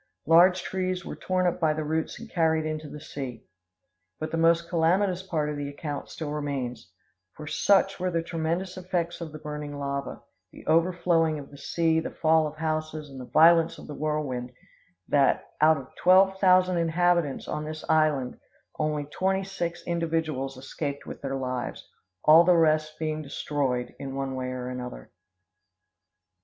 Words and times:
Large 0.25 0.63
trees 0.63 1.05
were 1.05 1.15
torn 1.15 1.45
up 1.45 1.59
by 1.59 1.73
the 1.73 1.83
roots 1.83 2.19
and 2.19 2.27
carried 2.27 2.65
into 2.65 2.89
the 2.89 2.99
sea. 2.99 3.45
But 4.19 4.31
the 4.31 4.35
most 4.37 4.67
calamitous 4.67 5.21
part 5.21 5.47
of 5.47 5.57
the 5.57 5.69
account 5.69 6.09
still 6.09 6.31
remains; 6.31 6.91
for 7.33 7.45
such 7.45 7.99
were 7.99 8.09
the 8.09 8.23
tremendous 8.23 8.77
effects 8.77 9.21
of 9.21 9.31
the 9.31 9.37
burning 9.37 9.77
lava 9.77 10.23
the 10.51 10.65
overflowing 10.65 11.37
of 11.37 11.51
the 11.51 11.57
sea, 11.59 11.99
the 11.99 12.09
fall 12.09 12.47
of 12.47 12.55
houses, 12.55 13.11
and 13.11 13.21
the 13.21 13.27
violence 13.29 13.77
of 13.77 13.85
the 13.85 13.93
whirlwind, 13.93 14.51
that, 15.07 15.43
out 15.61 15.77
of 15.77 15.95
twelve 15.95 16.39
thousand 16.39 16.77
inhabitants 16.77 17.47
on 17.47 17.63
this 17.63 17.85
island, 17.87 18.39
only 18.79 19.05
twenty 19.05 19.43
six 19.43 19.83
individuals 19.85 20.57
escaped 20.57 21.05
with 21.05 21.21
their 21.21 21.35
lives, 21.35 21.87
all 22.23 22.43
the 22.43 22.57
rest 22.57 22.97
being 22.97 23.21
destroyed 23.21 23.93
in 23.99 24.15
one 24.15 24.33
way 24.35 24.47
or 24.47 24.67
another. 24.67 25.11